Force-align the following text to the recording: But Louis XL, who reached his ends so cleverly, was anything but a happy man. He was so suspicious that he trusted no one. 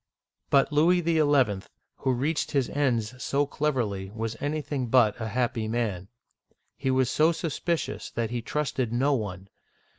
But 0.49 0.73
Louis 0.73 1.01
XL, 1.03 1.59
who 1.97 2.11
reached 2.11 2.49
his 2.49 2.69
ends 2.69 3.23
so 3.23 3.45
cleverly, 3.45 4.09
was 4.09 4.35
anything 4.39 4.87
but 4.87 5.21
a 5.21 5.27
happy 5.27 5.67
man. 5.67 6.07
He 6.75 6.89
was 6.89 7.07
so 7.07 7.31
suspicious 7.31 8.09
that 8.09 8.31
he 8.31 8.41
trusted 8.41 8.91
no 8.91 9.13
one. 9.13 9.47